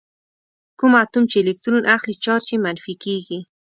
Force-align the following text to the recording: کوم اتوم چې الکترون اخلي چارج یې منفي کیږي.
کوم 0.79 0.93
اتوم 1.03 1.23
چې 1.31 1.37
الکترون 1.41 1.83
اخلي 1.95 2.15
چارج 2.23 2.45
یې 2.51 2.57
منفي 2.65 2.93
کیږي. 3.03 3.39